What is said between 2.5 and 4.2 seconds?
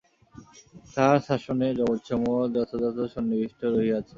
যথাযথ সন্নিবিষ্ট রহিয়াছে।